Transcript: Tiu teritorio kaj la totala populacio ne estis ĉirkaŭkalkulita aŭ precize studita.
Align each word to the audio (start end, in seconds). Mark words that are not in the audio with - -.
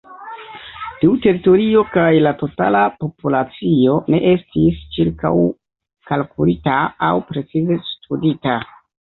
Tiu 1.01 1.11
teritorio 1.25 1.83
kaj 1.97 2.05
la 2.27 2.31
totala 2.39 2.81
populacio 3.03 3.99
ne 4.15 4.23
estis 4.31 4.81
ĉirkaŭkalkulita 4.97 6.79
aŭ 7.11 7.15
precize 7.31 7.81
studita. 7.93 8.59